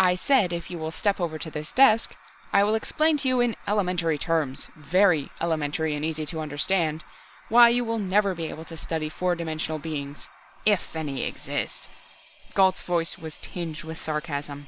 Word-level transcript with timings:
"I 0.00 0.16
said 0.16 0.52
if 0.52 0.68
you 0.68 0.78
will 0.78 0.90
step 0.90 1.20
over 1.20 1.38
to 1.38 1.48
this 1.48 1.70
desk 1.70 2.16
I 2.52 2.64
will 2.64 2.74
explain 2.74 3.18
to 3.18 3.28
you 3.28 3.38
in 3.40 3.54
elementary 3.68 4.18
terms 4.18 4.66
very 4.74 5.30
elementary 5.40 5.94
and 5.94 6.04
easy 6.04 6.26
to 6.26 6.40
understand 6.40 7.04
why 7.48 7.68
you 7.68 7.84
will 7.84 8.00
never 8.00 8.34
be 8.34 8.46
able 8.48 8.64
to 8.64 8.76
study 8.76 9.08
four 9.08 9.36
dimensional 9.36 9.78
beings 9.78 10.28
if 10.66 10.96
any 10.96 11.22
exist!" 11.22 11.86
Gault's 12.54 12.82
voice 12.82 13.16
was 13.16 13.38
tinged 13.40 13.84
with 13.84 14.00
sarcasm. 14.00 14.66